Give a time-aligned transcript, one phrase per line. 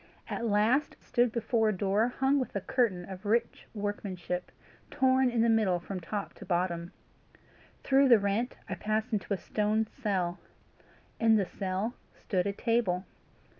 [0.29, 4.51] At last I stood before a door hung with a curtain of rich workmanship,
[4.89, 6.91] torn in the middle from top to bottom.
[7.83, 10.39] Through the rent I passed into a stone cell.
[11.19, 13.05] In the cell stood a table.